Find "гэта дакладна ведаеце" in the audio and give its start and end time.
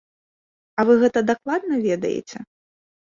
1.03-2.37